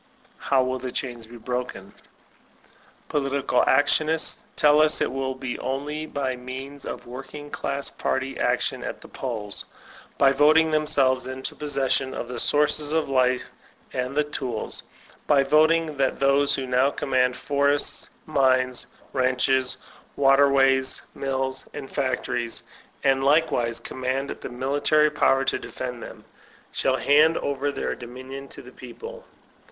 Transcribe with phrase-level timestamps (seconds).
[0.39, 1.93] How will the chains be broken?
[3.07, 8.83] Political actionists tell us it will be only by means of working class party action
[8.83, 9.63] at the polls;
[10.17, 13.49] by voting them selves into possession of the sources of life
[13.93, 14.81] and the tools;
[15.27, 19.77] by voting that those who now conunand forests, mines, ranches,
[20.15, 22.63] waterways, mills and factories,
[23.03, 26.25] and likewise command the military power to defend them,
[26.71, 29.27] shall hand over their dominion to the people.